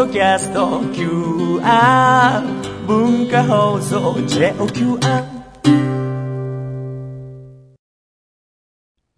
[0.00, 2.40] ドキャスト QR
[2.86, 5.24] 文化放送 JOQR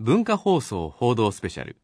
[0.01, 1.77] 文化放送報道スペシャル。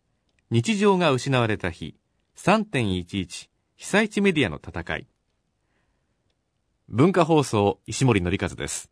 [0.51, 1.95] 日常が失われた日。
[2.37, 5.07] 3.11被災地メディアの戦い。
[6.89, 8.91] 文化放送石森則和です。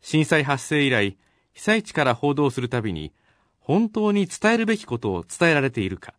[0.00, 1.18] 震災発生以来
[1.52, 3.12] 被災地から報道するたびに
[3.60, 6.14] 本当に伝えるべきことを伝えられているか。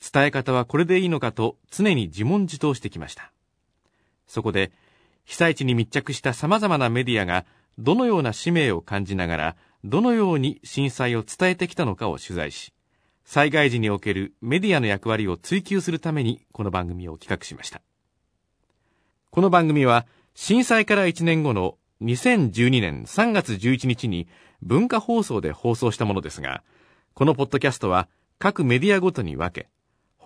[0.00, 3.32] 伝え方はこれでいいのかと常に自問自答してきました
[4.26, 4.72] そこで
[5.24, 7.44] 被災地に密着した様々なメディアが
[7.78, 12.72] どのような使命を感じながらどのように震災を伝えてきたのかを取材し、
[13.24, 17.80] 災害時におけるメディアの役割を追求するためにこの番組を企画しました。
[19.30, 24.26] この番組は震災から1年後の2012年3月11日に
[24.60, 26.62] 文化放送で放送したものですが、
[27.14, 29.68] このポッドキャストは各メディアごとに分け、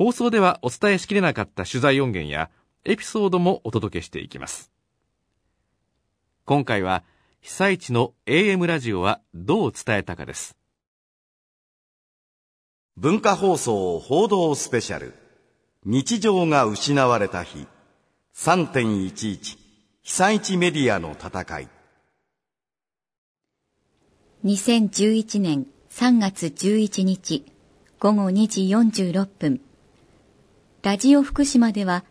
[0.00, 2.48] 放送ではお伝えしきれなかった取材音源や
[2.86, 4.72] エピソードもお届けしていきます。
[6.46, 7.04] 今回は
[7.42, 10.56] 被災地の AM ラジオはどう伝えたかです。
[12.96, 15.12] 文化放送報道スペシャル。
[15.84, 17.66] 日常が失われた日。
[18.34, 19.58] 3.11
[20.00, 21.68] 被災地メディアの戦い。
[24.46, 27.44] 2011年3月11日
[27.98, 29.60] 午後2時46分
[30.82, 32.04] ラジオ福島では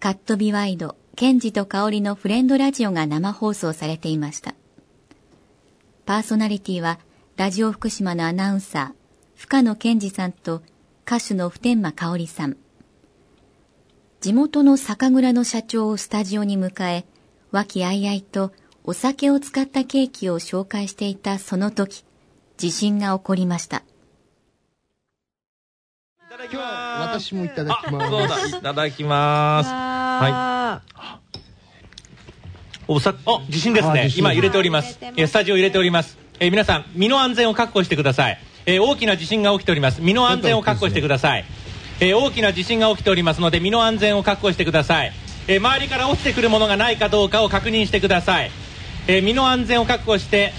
[0.00, 4.54] カットビワイド、ケンジと香りのフレンドラジオが生放送されていました。
[6.06, 6.98] パーソナリティは、
[7.36, 10.62] ラジオ福島のアナウンサー、深野健二さんと
[11.06, 12.56] 歌手の普天間香織さん。
[14.22, 17.04] 地元の酒蔵の社長をスタジオに迎え、
[17.50, 18.50] 和気あいあいと
[18.84, 22.02] お酒を使ったケーキを紹介していたその時、
[22.56, 23.82] 地震が起こりました。
[26.36, 27.20] いただきます。
[27.20, 28.10] 私もいただきます。
[28.10, 29.70] そうだ、いただきます。
[29.70, 30.92] はい。
[32.88, 34.10] おさあ地震ですね。
[34.18, 34.98] 今揺れております。
[35.00, 36.18] スタジオ揺れております。
[36.38, 38.38] え皆さん身の安全を確保してください。
[38.66, 40.02] え大きな地震が起きております。
[40.02, 41.44] 身の安全を確保してください。
[42.00, 45.12] え大きな地震が起きておりますので身の安全を確保してください。
[45.48, 48.50] え周りから落ちてくるものがないかどうかを確認してください。
[49.08, 50.52] え身の安全を確保して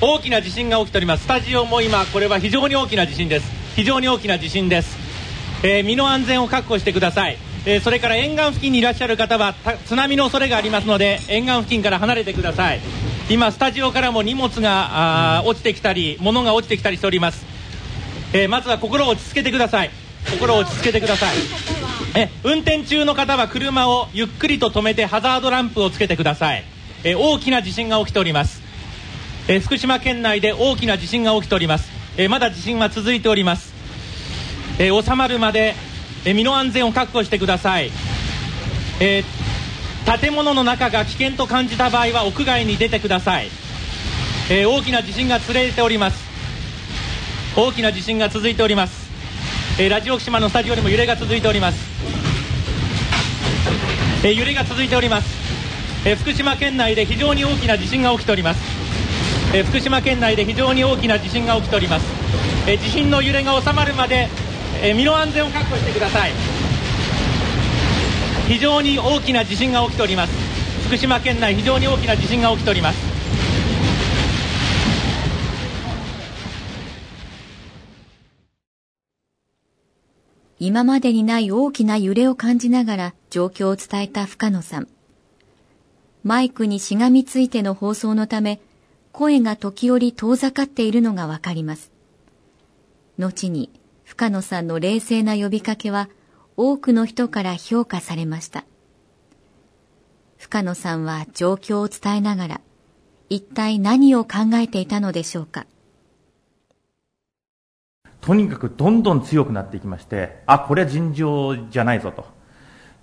[0.00, 1.22] 大きな地震が起きております。
[1.22, 4.96] スタジオも今これは非常に大きな地震です非常に大きな地震です、
[5.62, 7.38] え身の安全を確保してください。
[7.66, 9.54] えー、それから沿岸付近にいらっしゃる方は
[9.86, 12.80] 津波の恐れがありますので沿岸付近から離れてください。
[13.28, 17.46] 今スタジオからも荷物があ落ちてきたり物が落ちてきたりしております、
[18.32, 19.90] えー、まずは心を落ち着けてください。
[20.30, 21.36] 心を落ち着けてください。
[22.14, 26.64] え運転中の方は車をゆっくりと止めてハザードランプをつけてください、
[27.04, 28.60] え大きな地震が起きております、
[29.46, 31.88] え福島県内で大きな地震が起きております、
[32.22, 33.72] えまだ地震は続いております、
[34.78, 35.74] え収まるまで
[36.26, 37.90] え身の安全を確保してください、
[39.00, 43.48] えー、建物の中が危険と感じた場合は屋外に出てください、
[44.50, 46.28] えー、大きな地震が連れております。
[47.56, 49.10] 大きな地震が続いております、
[49.80, 51.78] えー、ラジオ福島のスタジオにも揺れが続いております、
[54.24, 58.79] え揺れが続いております、え福島県内で非常に大きな地震が起きております、
[59.52, 62.06] え福島県内で非常に大きな地震が起きております、
[62.66, 64.28] え地震の揺れが収まるまで
[64.82, 66.32] え、身の安全を確保してください。
[68.48, 70.32] 非常に大きな地震が起きております。
[70.86, 73.10] 福島県内非常に大きな地震が起きております。
[80.58, 84.88] 今までにない大きな揺れを感じながら状況を伝えた深野さん。
[86.22, 88.60] マイクにしがみついての放送のため、
[89.12, 91.92] 声が時折遠ざかっているのがわかります。
[93.18, 93.70] 後に
[94.04, 96.08] 深野さんの冷静な呼びかけは
[96.56, 98.64] 多くの人から評価されました。
[100.38, 102.60] 深野さんは状況を伝えながら
[103.28, 105.66] 一体何を考えていたのでしょうか。
[108.20, 112.26] とにかくどんどん強くなっていきまして、あ、これは尋常じゃないぞと。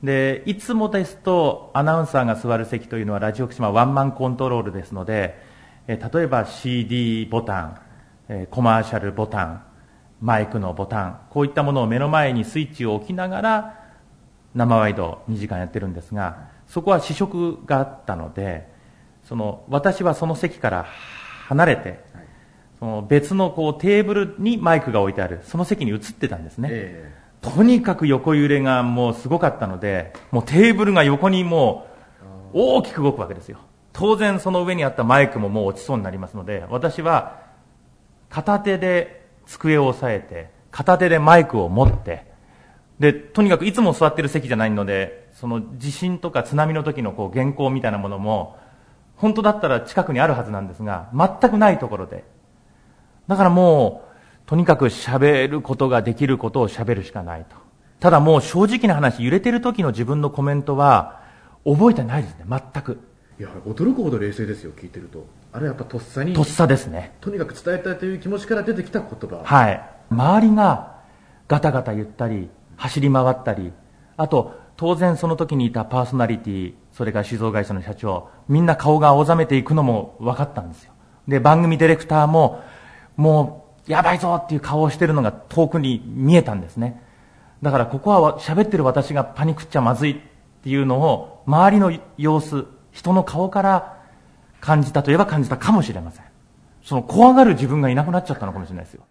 [0.03, 5.41] で、いつもですとアナウンサーが座る席というのはラジオ福島ワンマンコントロールですので、
[5.87, 7.79] え例えば CD ボタン、
[8.29, 9.63] えコマーシャルボタン、
[10.21, 13.87] マイクのボタン、こういったものを目の前にスイッチを置きながら、
[14.53, 18.67] 生ワイド2時間やってるんですが、そこは試食があったので、
[19.23, 20.85] その、私はその席から
[21.47, 21.99] 離れて、
[22.79, 26.69] その別のこうテーブルにマイクが置いてある、その席に移ってたんですね。
[26.71, 31.87] えー、とにかく横揺れがもうすごかったので、もうテーブルが横にも
[32.53, 33.59] う大きく動くわけですよ。
[33.97, 37.41] 当然その上にあったマイクももう落ちそうになりますので、私は
[38.29, 42.27] 片手で机を押さえて、片手でマイクを持って、
[42.99, 48.57] で、とにかくいつも座ってる席じゃないので、その地震とか津波の時のこう原稿みたいなものも、
[49.15, 52.23] 本当だったら近くにあるはずなんですが、全くないところで。
[53.27, 54.03] だからも
[54.45, 57.55] う、とにかく喋ることができることを喋るしかないと。
[57.99, 61.21] ただもう正直な話、揺れてる時の自分のコメントは、
[61.65, 63.16] 覚えてないですね、全く。
[63.39, 65.25] いや、驚くほど冷静ですよ、聞いてると。
[65.53, 66.33] あれはやっぱとっさに。
[66.33, 67.13] とっさですね。
[67.21, 69.43] とにかく伝えたいという気持ちから出てきた言葉。
[69.43, 69.81] はい。
[70.09, 70.95] 周りが
[71.47, 73.71] ガタガタ言ったり、走り回ったり、
[74.17, 80.93] あと、当然その時にいたパーソナリティ、それから酒造会社の社長、みんな顔が青ざめていくのも分かったんですよ。
[81.27, 82.63] で、番組ディレクターも、
[83.15, 87.03] もう、やばいぞっていう顔をしてるのが遠くに見えたんですね。
[87.61, 90.15] だからここは喋ってる私がパニクっちゃまずいっ
[90.63, 92.65] ていうのを、周りの様子、
[92.97, 94.01] 人の顔から
[94.59, 96.25] 感じたといえば感じたかもしれません。
[96.83, 99.05] その怖がる自分がいなくなっちゃったのかもしれないですよ。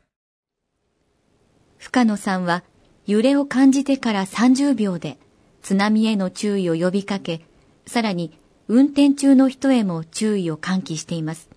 [1.79, 2.65] 深野さんは
[3.07, 5.19] 揺れを感じてから30秒で
[5.63, 7.43] 津波への注意を呼びかけ、
[7.87, 8.37] さらに
[8.67, 11.49] 運転中の人へも注意を喚起しています。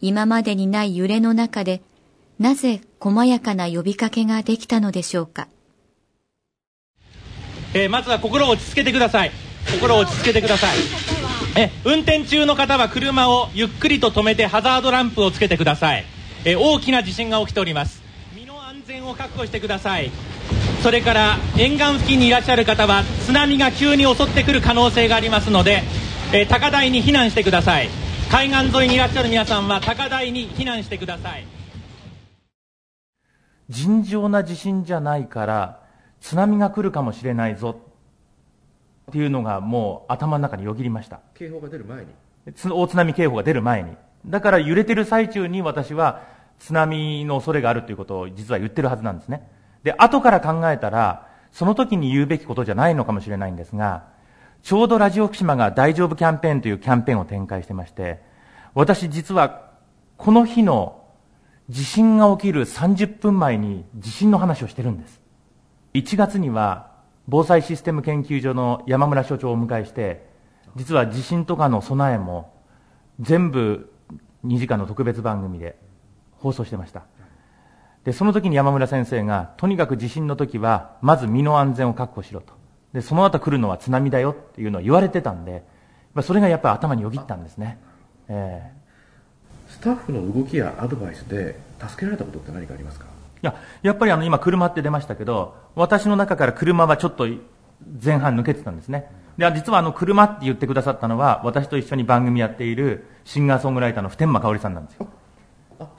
[0.00, 1.82] 今までにない揺れの中で、
[2.38, 5.48] なぜ細やかな呼びかけができたのでしょうか？
[7.74, 9.45] えー、まずは心を落ち着けてください。
[9.72, 10.76] 心を落ち着けてください。
[11.56, 16.04] え、運転中の方は車をゆっくりと止めてハザードランプをつけてください。
[16.48, 18.00] え大きな地震が起きております
[18.32, 18.80] 身の安。
[18.86, 20.12] 全を確保してください
[20.82, 25.82] それから沿岸付近にいらっしゃる方は津波が急に襲ってくる可能性がありますので、
[26.32, 27.88] え、高台に避難してください
[28.30, 31.44] 海岸沿いにいらっしゃる皆さんは高台に避難してください
[33.68, 35.80] 尋常な地震じゃないから
[36.20, 37.80] 津波が来るかもしれないぞ
[39.10, 42.06] っていうのがもう頭の中によぎりました警報が出る前に
[42.46, 46.22] 大津波警報が出る前にだから揺れてる最中に私は
[46.58, 49.48] 津波の恐れがあるということを実は言ってるはずなんですね。
[49.82, 54.04] で、後から考えたら、その時に言うべきことじゃないのかもしれないんですが、
[54.62, 58.20] ちょうどラジオ福島が大丈夫キャンペーンというキャンペーンを展開してまして、
[58.74, 59.70] 私実は
[60.16, 61.04] この日の
[61.68, 65.20] 地震が起きる30分前に地震の話をしてるんです。
[65.94, 66.90] 1月には
[67.28, 70.26] 防災システム研究所の山村所長をお迎えして、
[70.76, 72.52] 実は地震とかの備えも
[73.20, 73.92] 全部
[74.44, 75.76] 2時間の特別番組で
[76.38, 77.02] 放送してました。
[78.04, 82.52] で、その時に山村先生が、とにかく地震の時は、まず身の安全を確保しろと。
[82.92, 85.64] で、その後来るのは津波だよっていうのを言われてたんで、
[86.22, 87.78] それがやっぱり頭によぎったんですね。
[88.28, 93.15] えー、スタッフの動きやアドバイスで助けられたことって何かありますか？
[93.46, 97.26] や、やっぱりあの今車って出ましたけど、私の中から車はちょっと
[98.02, 99.10] 前半抜けてたんですね。
[99.38, 105.08] で、実はあの車って言ってくださったのは、私と一緒に番組やっているシンガーソングライターの普天間香織さんなんですよ。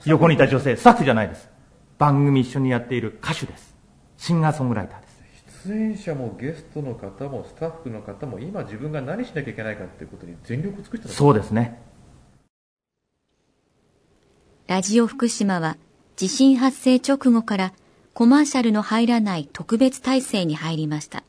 [0.06, 1.48] 横にいた女性、スタッフじゃないです。
[1.98, 3.74] 番組一緒にやっている歌手です。
[4.16, 5.08] シンガーソングライターです。
[5.68, 11.82] 出演者もゲストの方もスタッフの方も今自分が何しなきゃいけないかっていうことに全力を尽くしてそうですね。
[14.68, 15.76] ラジオ福島は
[16.18, 17.72] 地震発生直後から
[18.12, 21.22] コマーシャルの入らない特別体制に入りました。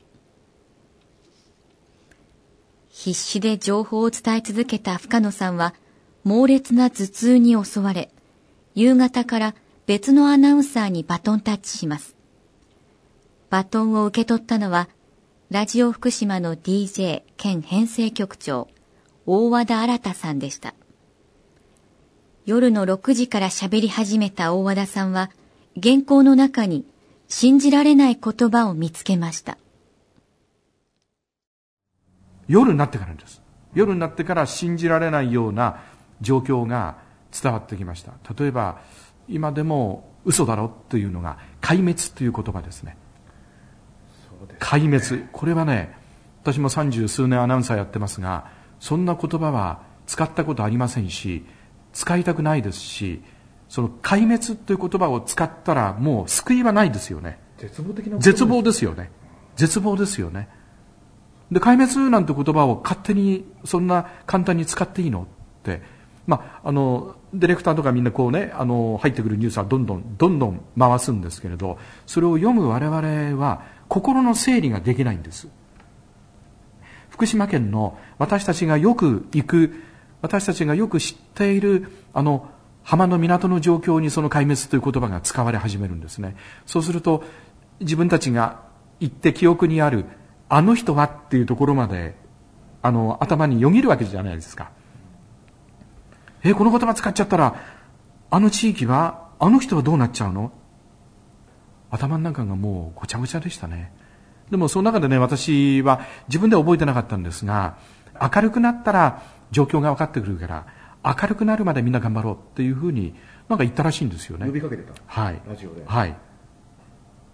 [2.90, 5.76] 必死で情報を伝え続けた深野さんは
[6.24, 8.12] 猛烈な頭痛に襲われ、
[8.74, 9.56] 夕方から
[9.86, 12.16] 別のアナウンサーにバトンタッチします。
[13.52, 14.90] バトンを受け取ったのは、
[15.52, 18.68] ラジオ福島の DJ 兼編成局長、
[19.28, 20.74] 大和田新さんでした。
[22.46, 25.30] 夜の6時から喋り始めた大和田さんは、
[25.82, 26.86] 原稿の中に
[27.28, 29.58] 信じられない言葉を見つけました。
[32.48, 33.42] 夜になってからです。
[33.74, 35.84] 夜になってから信じられないような
[36.22, 36.98] 状況が
[37.32, 38.82] 伝わってきました例えば
[39.28, 42.98] 今でも嘘だろというのが壊滅という言葉ですね
[44.60, 45.96] 壊滅これはね
[46.42, 51.46] 私も三十数年アナウンサーやってますがそんな言葉は使ったことありませんし
[52.00, 53.22] 使いたくないですし
[53.68, 57.38] その壊滅という言葉を使ったらもう救いはないですよね。
[57.58, 59.12] 絶望的な絶望ですよね。
[59.58, 60.48] 絶望ですよね。
[61.52, 65.26] で壊滅なんて言葉を勝手にそんな簡単に使っていいのっ
[65.64, 65.82] て
[66.26, 75.50] まあ、あのディレクターとかみんなこうねあの入ってくるニュースはどんどんどんどん回すんですけれどそれを読む我々は心の整理ができないんです。
[77.10, 79.89] 福島県の私たちがよく行く
[80.22, 82.50] 私たちがよく知っているあの
[82.84, 86.36] 浜の港の状況にその壊滅という言葉が使われ始めるんですね。
[86.66, 87.24] そうすると
[87.80, 88.64] 自分たちが
[89.00, 90.06] 行って記憶にある
[90.50, 92.16] あの人はっていうところまで
[92.82, 94.72] あの頭によぎるわけじゃないですか。
[96.42, 97.56] えこの言葉使っちゃったら、
[98.30, 100.54] あの地域は、あの人はどうなっちゃうの？
[101.92, 103.92] 頭の中がもうごちゃごちゃでしたね。
[104.50, 107.78] でもその中でね、私は自分では覚えてなかったんですが、
[108.22, 110.66] 明るくなったら状況が分かってくるから、
[111.04, 113.16] 明るくなるまでみんな頑張ろうっていうふうに
[113.48, 114.46] なんか言ったらしいんですよね。
[114.48, 115.42] 呼びかけてたはい。
[115.48, 115.84] ラジオで。
[115.86, 116.16] はい。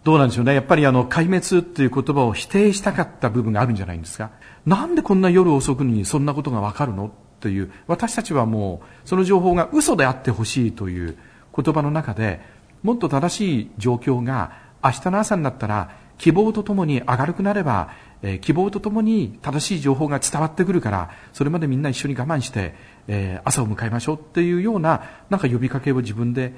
[0.04, 0.54] どうなんでしょうね。
[0.54, 4.32] やっぱりあの、壊滅っていう言葉を否定したかった部分があるんじゃないんですか。
[4.66, 11.18] なんでこんな夜遅くにそんなことがわかるのっていう、私たちはもう、その情報が嘘であってほしいという
[11.56, 12.40] 言葉の中で、
[12.84, 14.52] もっと正しい状況が
[14.84, 17.90] 明日の朝になったら希望とともに明るくなれば、
[18.22, 22.74] えー、希望とともに正しい情報が伝わってくるからそれまでみんな一緒に我慢して、
[23.08, 26.54] えー、朝を迎えましょうっていうようななんか呼びかけを自分で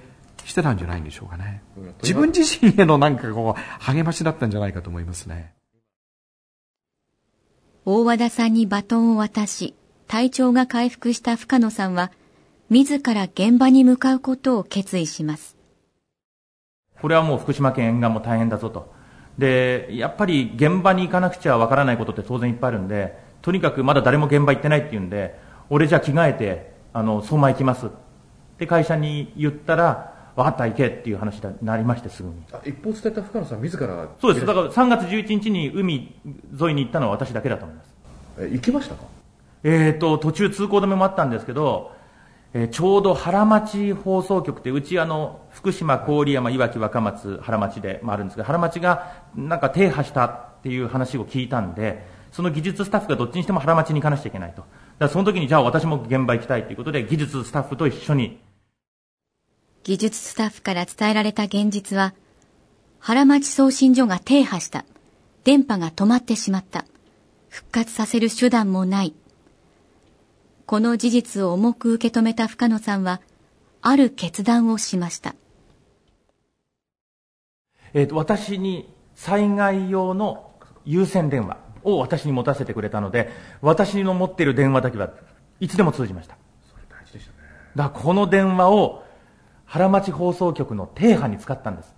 [0.45, 1.61] してたんじゃないんでしょうかね。
[2.01, 5.53] 自分自身へのなんかこう励ましだったんじゃないかと思いますね。
[7.85, 9.73] 大和田さんにバトンを渡し
[10.07, 12.11] 体調が回復した深野さんは
[12.69, 15.55] 自ら現場に向かうことを決意します。
[17.01, 18.96] これはもう福島県沿岸も大変だぞと。
[19.37, 25.39] で、やっぱり現場に行かなくちゃわからないことって当然いっぱいあるんで、とにかくまだ誰も現場行ってないっていうんで、
[25.69, 27.87] 俺じゃ着替えて、あの、相馬行きます。
[27.87, 27.89] っ
[28.57, 32.35] て会社に言ったら、分かった、行けっていう話になりまして、すぐに。
[32.65, 34.45] 一方伝えた深野さん自らそうです。
[34.45, 36.15] だから3月11日に海
[36.59, 37.95] 沿いに行ったのは私だけだと思います。
[38.39, 39.01] え、行きましたか？
[39.63, 41.91] えっ、と、途中通行止めもあったんですけど、
[42.53, 54.57] えー、ちょうど原町放送局ってうちあの福島郡山いわき若松原町でもあるんですけど原町がなんか停波したっていう話を聞いたんでその技術スタッフがどっちにしても原町に行かなくちゃいけないと。
[54.57, 58.39] だからその時にじゃあ私も現場行きたいということで技術スタッフと一緒に。
[59.83, 62.13] 技術スタッフから伝えられた現実は
[62.99, 64.85] 原町送信所が停波した。
[65.43, 66.85] 電波が止まってしまった。
[67.49, 69.13] 復活させる手段もない。
[70.67, 73.21] この事実を重く受け止めた深野さんは、
[73.81, 75.33] ある決断をしました。
[77.93, 80.51] えっ、と、私に災害用の
[80.83, 83.29] 有線電話を私に持たせてくれたので、
[83.61, 85.13] 私の持っている電話だけは
[85.61, 86.35] いつでも通じました。
[86.69, 87.37] それ大事でしたね。
[87.77, 89.05] だからこの電話を
[89.63, 91.95] 原町放送局の停波に使ったんです。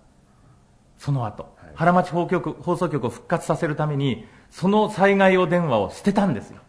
[0.96, 1.42] その後。
[1.42, 2.28] はい、原町放
[2.76, 6.60] 送局を復活させるために、その災害用電話を捨てたんですよ。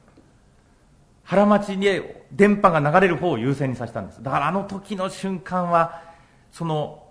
[1.31, 1.87] 原町に
[2.33, 4.21] 電波が流れる方を優先にさせたんです。
[4.21, 6.01] だからあの時の瞬間は、
[6.51, 7.07] その、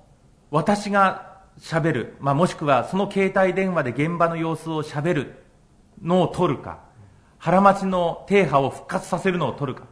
[0.50, 5.35] 私が喋る、まあ、もしくはその携帯電話で現場の様子を喋る
[6.03, 6.81] のを取るか、
[7.39, 9.87] 原町の停波を復活させるのを取るか、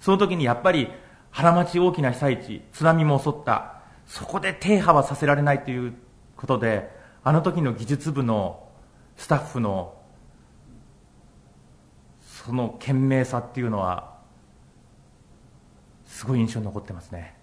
[0.00, 0.88] その時にやっぱり
[1.30, 5.94] 原町大きな被災地、津波も襲った、そこで停波はさせられないという
[6.36, 6.90] ことで、
[7.22, 8.68] あの時の技術部の
[9.16, 9.94] スタッフの
[12.50, 14.10] その懸命さっていうのは
[16.04, 17.36] すごい印象に残ってますね。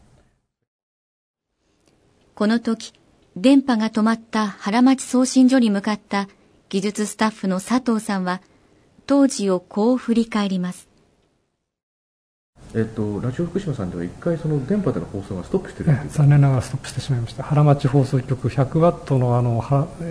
[2.36, 2.92] この時
[3.38, 6.28] 電波が止まった原町送信所に向かった
[6.68, 8.42] 技術スタッフの佐藤さんは
[9.06, 10.90] 当時をこう振り返ります。
[12.76, 17.44] えっと、ラジオ福島さんでは一回その電波での放送がストップしてる残念ながらストップしてしまいました。
[17.44, 19.64] 原町放送局100ワットのあの、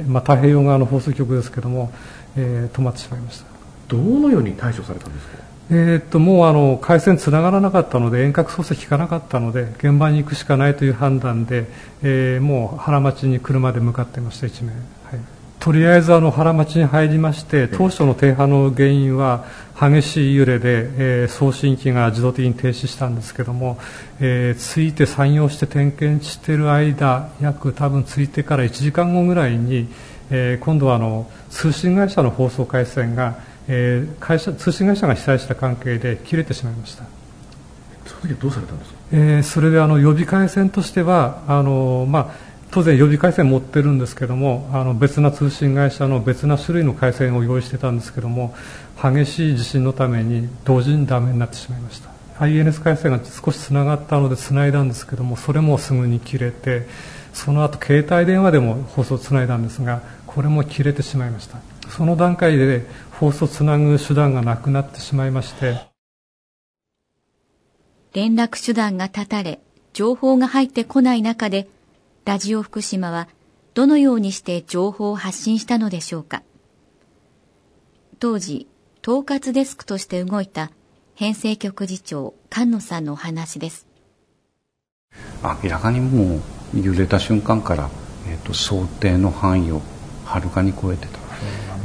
[0.08, 1.92] まあ、太平洋側の放送局ですけども、
[2.34, 3.55] えー、止まってしまいました
[3.88, 5.36] どのように対処されたんですか？
[5.68, 11.66] えー、っともうあの回線つながらなかったので遠隔操作効かなかったので現場に行くしかないという判断で、
[12.04, 14.80] えー、もう原町に車で向かっていました1名、はい、
[15.58, 23.76] とりあえずあの原町に入りまして当初の停波の原因は激しい揺れで、えー、送信機が自動的に停止したんですけども、
[24.20, 29.88] えー、着いて採用して点検している間約多分着いてから1時間後ぐらいに、
[30.30, 33.34] えー、今度はあの通信会社の放送回線が
[33.68, 37.04] えー、会社通信会社が被災した関係で切れてしまいました。
[38.06, 42.30] その時はどうされたんですか、えー、それであの予備回線としてはあの、まあ、
[42.70, 48.54] 当然予備回線持ってるんですけどもあの別な通信会社の別な種類の回線を用意してたんですけども
[49.02, 52.10] 激しい地震のために同時にダメになってしまいました。
[52.38, 56.86] INS 回線が少しつながったのでつないだんですけどもそれもすぐに切れて
[57.32, 61.58] その後携帯電話でも放送つないだんですがこれも切れてしまいました。
[61.88, 62.84] その段階で
[63.18, 65.80] 放送つなぐ手段がなくなってしまいまして。
[68.12, 69.60] 連絡手段が断たれ
[69.92, 71.68] 情報が入ってこない中で
[72.24, 73.28] ラジオ福島は
[73.74, 76.42] どのようにして情報を発信したのでしょうか。
[78.18, 78.66] 当時
[79.02, 80.70] 統括デスクとして動いた
[81.14, 83.86] 編成局次長菅野さんのお話です。
[85.62, 86.40] 明らかにもう
[86.74, 87.90] 揺れた瞬間から、
[88.28, 89.80] えーと想定の範囲を
[90.24, 91.15] はるかに超えてた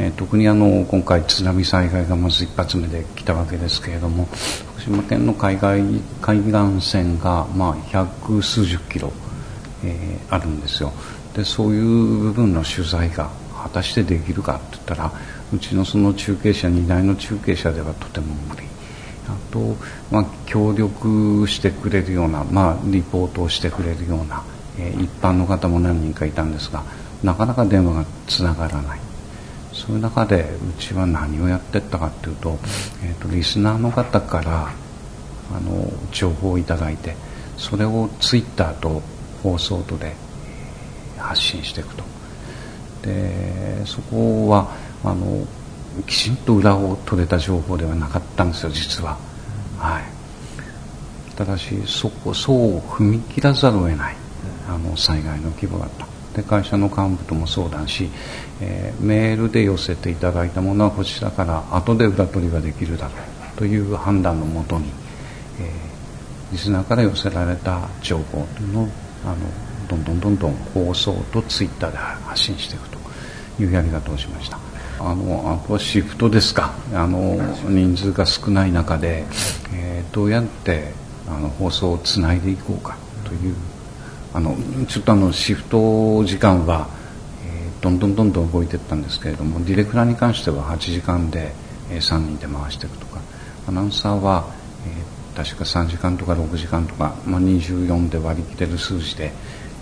[0.02, 5.84] えー、特にあの今回津波災害がまず一発目で来たわけですけれども福島県の海外
[6.22, 9.14] 海岸線がまあ百数十キロ、
[9.86, 10.92] えー、あるんですよ。
[11.36, 13.30] でそういう部分の取材が
[13.64, 15.12] 果たしてできるかって言ったら
[15.54, 18.64] うちのその中継車2台の中継車ではとても無理。
[19.28, 19.78] あと、
[20.10, 24.44] まあ、協力してくれるような、まあ、リポートをしてくれるような、
[24.78, 26.84] えー、一般の方も何人かいたんですが
[27.24, 29.11] なかなか電話がつながらない。
[29.74, 30.44] そういう中で
[30.78, 32.60] うちは何をやってったかっていうと,、
[33.04, 34.72] えーと、リスナーの方から
[35.54, 37.16] あの情報をいただいて
[37.58, 39.02] それをツイッターと
[39.44, 40.16] 放送とで
[41.18, 42.04] 発信していくと。
[43.04, 45.46] でそこはあの
[46.06, 49.18] きちんと裏を取れた情報ではなかったんですよ実は、
[49.80, 54.16] はい、ただしそこそう踏み切らざるを得ない
[54.70, 56.11] あの災害の規模だった。
[56.36, 58.10] で会社の幹部とも相談し、
[58.62, 64.86] えー、メールで寄せていただいたものはこちらから後で裏取りができるだろうという判断のもとに、
[65.60, 68.88] えー、リスナーから寄せられた情報というのを
[69.26, 69.36] あの
[69.90, 72.98] どんどんどんどん放送とツイッターで発信していくと
[73.62, 74.58] いうやり方をしました。
[75.00, 76.74] あのあとはシフトですか。
[76.94, 77.36] あの
[77.68, 79.26] 人数が少ない中で、
[79.74, 80.94] えー、どうやって
[81.28, 83.56] あの放送をつないでいこうかという
[84.34, 84.56] あの
[84.88, 86.88] ちょっとあのシフト時間は、
[87.46, 91.54] えー、どんどんどんどん動いていったんですけれどもディレクターに関しては8時間で、
[91.90, 93.20] えー、3人で回していくとか
[93.68, 94.46] アナウンサーは、
[94.88, 99.32] えー、確か3時間とか6時間とか、まあ、24で割り切れる数字で、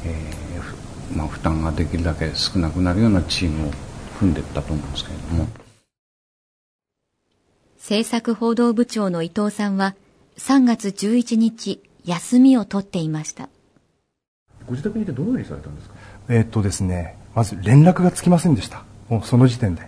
[0.06, 0.40] えー
[1.16, 3.72] まあ、負担ができるだけ少なくなるようなチームを
[4.18, 5.48] 組んでいったと思うんですけれども。
[7.78, 9.96] 政策報道部長の伊藤さんは
[10.38, 13.50] 3月11日休みを取っていました。
[14.70, 15.96] ご自宅にいてどのようにされたんですか？
[16.30, 18.84] えー、っとですねまず連絡がつきませんでした。
[19.10, 19.82] もうその時点で。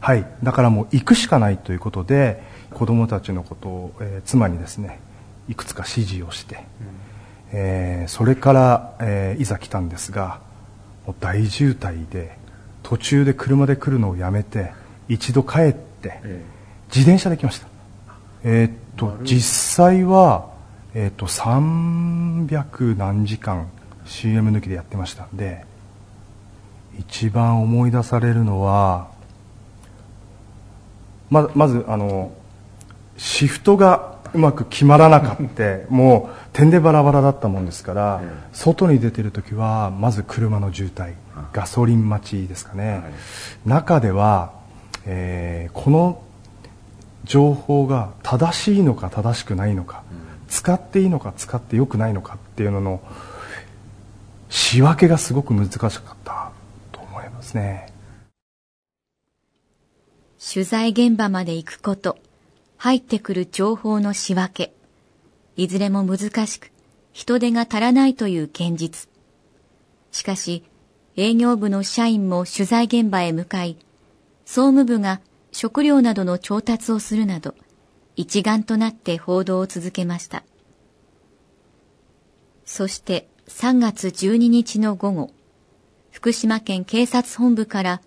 [0.00, 0.24] はい。
[0.42, 2.42] だからもう行くしかないということで
[2.72, 5.00] 子供たちのことを、えー、妻にですね
[5.48, 6.62] いくつか指示をして、うん、
[7.52, 10.40] えー、それから、えー、いざ来たんですが
[11.06, 12.38] もう大渋滞で
[12.82, 14.72] 途中で車で来るのをやめて
[15.08, 16.20] 一度帰って、
[16.88, 17.66] 自転車で来ました。
[18.42, 20.50] えー、っと実際は、
[20.94, 23.68] えー、っと300何時間
[24.04, 25.24] CM 抜きでやってました。
[25.24, 25.64] んで
[26.98, 29.08] 一番思い出されるのは
[31.30, 32.32] ままずあの
[33.16, 35.64] シフトがうまく決まらなかった。
[35.88, 38.20] もう点でバラバラだったもんですから、
[38.52, 41.14] 外に出てる時はまず車の渋滞
[41.52, 43.02] ガソリン待ちですかね、
[43.64, 44.52] 中では、
[45.06, 46.22] えー、この
[47.24, 50.02] 情報が正しいのか正しくないのか、
[50.48, 53.00] 使っていいのか使ってよくないのかっていうのの
[54.56, 55.90] 仕分けがすごく難しかっ
[56.22, 56.52] た
[56.92, 57.92] と思いますね。
[60.38, 62.18] 取材現場まで行くこと
[62.76, 64.72] 入ってくる情報の仕分け。
[65.56, 66.70] いずれも難しく
[67.12, 69.08] 人手が足らないという現実。
[70.12, 70.62] しかし
[71.16, 73.76] 営業部の社員も取材現場へ向かい
[74.44, 77.56] 総務部が食料などの調達をするなど
[78.14, 80.44] 一丸となって報道を続けました。
[82.64, 85.30] そして3月12日の午後、
[86.10, 88.00] 福島県警察本部から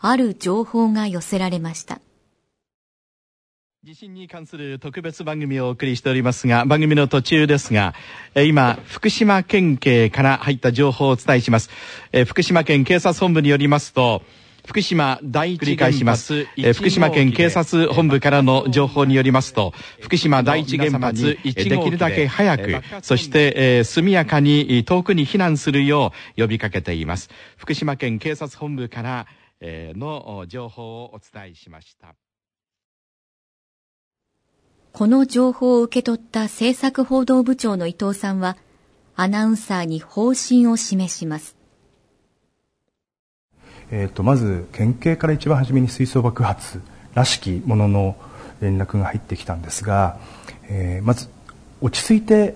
[0.00, 2.00] ある情報が寄せられました。
[3.84, 7.94] 地震に関する特別番組をお送りしておりますが、番組の途中ですが、
[8.34, 11.70] 今、福島県警から入った情報をお伝えします。
[12.26, 14.22] 福島県警察本部によりますと、
[14.64, 16.46] 福島第一繰り返します。
[16.74, 27.28] 福島県警察本部からの情報によりますと、福島第一原発できるだけ早く、そして、えー、速やかに遠くに避難するよう呼びかけています。
[27.56, 29.26] 福島県警察本部から、
[29.60, 32.14] えー、の情報をお伝えしました。
[34.92, 38.56] この情報を受け取った政策報道部長の伊藤さんは、
[39.16, 41.61] アナウンサーに方針を示します。
[43.94, 46.80] えーと、まず県警から一番初めに水素爆発
[47.14, 48.16] らしきものの
[48.62, 50.18] 連絡が入ってきたんですが、
[50.68, 51.28] えー、まず
[51.82, 52.54] 落ち着いて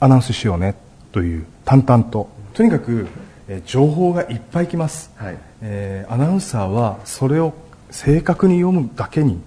[0.00, 0.74] アナウンスしようね
[1.12, 2.30] という淡々と。
[2.54, 3.08] とにかく、
[3.46, 7.52] えー、情報がいっぱい来ます、はい、えー、アナウンサーはそれを
[7.90, 9.40] 正確に読むだけに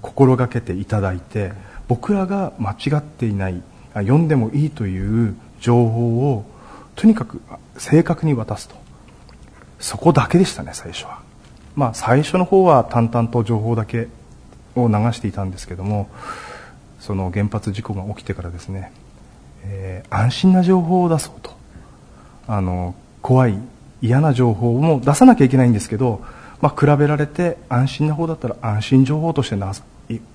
[0.00, 1.52] 心がけていただいて
[1.86, 3.62] 僕らが間違っていない
[3.94, 6.44] 読んでもいいという情報を
[6.94, 7.42] とにかく
[7.76, 8.85] 正確に渡すと
[9.78, 11.20] そこだけでしたね最初は。
[11.74, 14.08] まあ最初の方は淡々と情報だけ
[14.74, 16.08] を流していたんですけども
[17.00, 18.92] その原発事故が起きてからですね、
[19.64, 21.56] えー、安心な情報を出そうと
[22.48, 23.58] あの怖い
[24.02, 26.22] 嫌な情報も出さなきゃいけないんですけど、
[26.60, 29.84] まあ、比べられて安心な方だったら安心情報として流す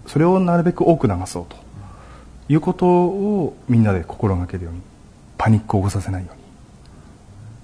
[0.07, 1.55] それをなるべく多く流そうと
[2.49, 4.81] いうことをみんなで心がけるように
[5.37, 6.40] パニックを起こさせないように。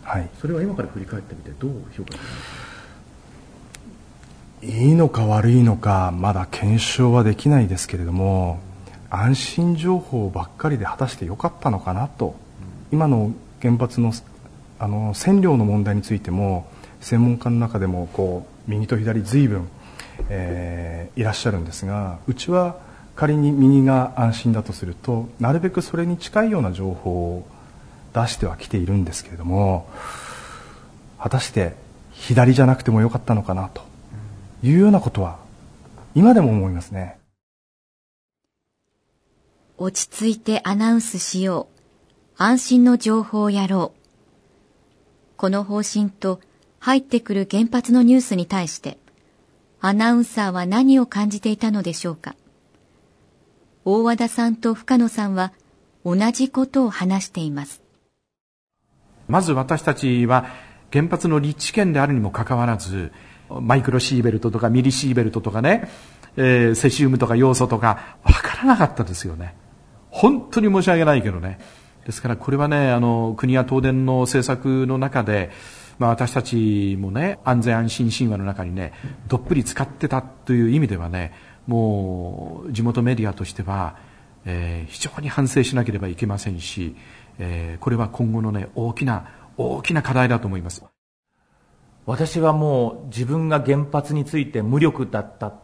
[0.07, 2.31] はい、それは今から振り返ってみてどう評価します
[4.61, 4.67] か？
[4.67, 8.61] いいのか悪いのかまだ検証はできないですけれども
[9.09, 12.35] 安心情報ばっかりで果たしてよかったのかなと
[12.91, 14.13] 今の原発の
[14.79, 19.67] あの線量の問題についても専門家の中でもこう右と左随分、
[20.29, 22.77] えー、いらっしゃるんですがうちは
[23.15, 27.45] 仮に右が安心だとするとなるべくそれに近いような情報を
[28.21, 29.87] 出してはきているんですけれども
[31.19, 31.75] 果たして
[32.11, 33.83] 左じゃなくてもよかったのかなと
[34.63, 35.39] いうようなことは
[36.15, 37.19] 今でも思いますね。
[39.77, 41.77] 落ち着いてアナウンスしよう。
[42.39, 43.99] 安心の情報をやろう。
[45.37, 46.39] この方針と
[46.79, 48.97] 入ってくる原発のニュースに対して
[49.79, 52.35] アナウンサーは何を感じていたのでしょうか。
[53.85, 55.53] 大和田さんと深野さんは
[56.03, 57.86] 同じことを話しています。
[59.27, 60.45] まず私たちは
[60.91, 63.11] 原発の立地圏であるにもかかわらず
[63.49, 65.89] マイクロシーベルトとかミリシーベルトとかね、
[66.37, 69.55] えー、セシウムとか要素とか、わからなかったですよね。
[70.09, 71.59] 本当に申し訳ないけどね。
[72.05, 75.49] ですからこれはね、あの、国や東電の政策の中で、
[75.97, 78.93] まあ私たちもね、安全安心神話の中にね、
[79.27, 81.33] どっぷり使ってたという意味ではね、
[81.65, 83.97] もう地元メディアとしては、
[84.45, 86.95] えー、非常に反省しなければいけませんし、
[87.39, 90.83] えー、これは今後のね、大きな、大きな課題だと思います。
[92.05, 95.55] 私はもう自分が原発について無力だった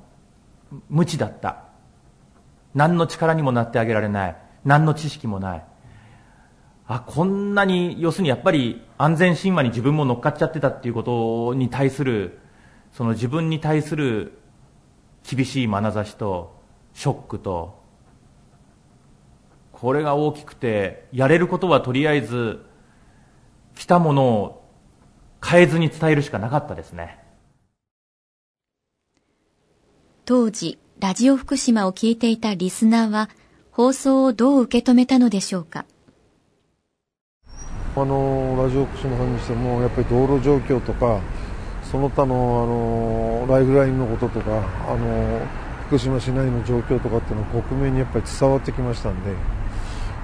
[0.90, 1.66] 無知だった。
[2.74, 4.38] 何の力にもなってあげられない。
[4.66, 5.66] 何の知識もない。
[6.86, 12.40] あこんなに要するにやっぱり安全神話に自分も乗っかっちゃってたっていうことに対する
[12.92, 14.38] その自分に対する
[15.24, 16.60] 厳しい眼差しと
[16.94, 17.83] ショックと
[19.84, 22.62] これが大きくてやれることはとりあえず
[23.76, 24.64] 来たものを
[25.46, 27.20] 変えずに伝えるしかなかったですね。
[30.24, 33.30] 当時ラジオ福島を聞いていたリスナーは
[33.72, 35.84] 放送をどう受け止めたのでしょうか？
[37.98, 41.20] あのラジオ福島さんにしてもやっぱり道路状況とか
[41.92, 45.46] その他のあのライフラインのこととかあの
[45.88, 49.36] 福島市内の状況とかっていうのは克明にやっぱり伝わってきましたんで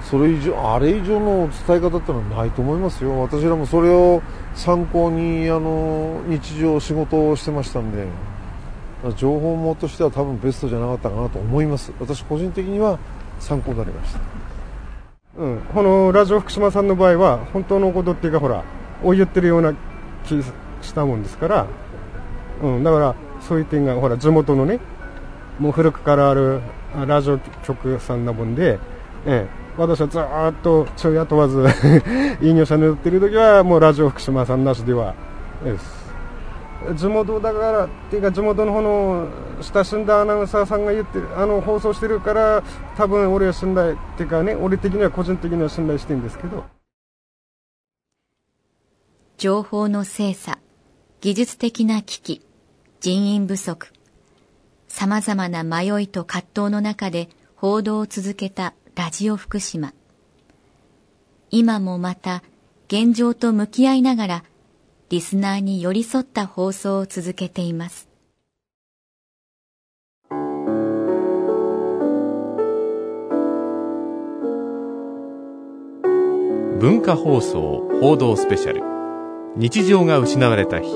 [0.10, 3.22] それ以上あれ以上の伝え方ってのはないと思いますよ。
[3.22, 4.24] 私らもそれを
[4.56, 8.08] 参考にあの日常仕事をしてましたんで
[9.18, 11.94] 情報網としては多分ベストじゃなかったかなと思います。
[12.00, 12.98] 私個人的には
[13.40, 14.20] 参考になりました。
[15.38, 18.64] うん、このラジオ福島さんの場合は本当のことっていうかほら
[19.04, 19.74] を言ってるような
[20.26, 20.42] 気
[20.82, 21.68] したもんですから、
[22.64, 24.80] うん、だからそういう点がほら地元のね
[25.60, 26.62] もう古くからある
[27.08, 28.80] ラジオ局さんなもんで、
[29.26, 31.66] ええ、私はずっと昼夜問わず
[32.42, 35.16] 飲料車に乗ってる時はもうラジオ福島さんなしでは
[35.64, 36.10] です。
[36.96, 39.28] 地元だからっていうか地元の方の
[39.62, 42.64] 親しんだアナウンサーさんが言ってるあの放送してるから
[42.98, 46.66] 多分俺は信頼っていうかね俺的には個人的には信頼してるんですけど。
[49.38, 50.60] 情報の精査
[51.22, 52.42] 技術的な危機
[53.00, 53.94] 人員不足
[54.90, 59.94] さまざまな迷いと葛藤の中で報道を続けたラジオ福島。
[61.52, 62.44] 今もまた
[62.90, 64.44] 現状と向き合いながら
[65.08, 68.10] リスナーに寄り添った放送を続けています。
[76.78, 78.84] 文化放送報道スペシャル。
[79.56, 80.90] 日常が失われた日。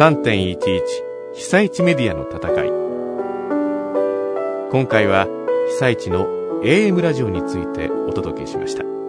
[0.00, 0.58] 3.11
[1.34, 2.68] 被災地メディアの戦い。
[4.72, 5.28] 今回は
[5.68, 9.01] 被災地の AM ラジオについてお届けしました。